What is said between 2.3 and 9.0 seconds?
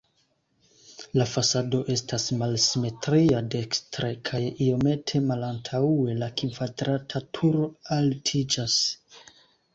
malsimetria, dekstre kaj iomete malantaŭe la kvadrata turo altiĝas.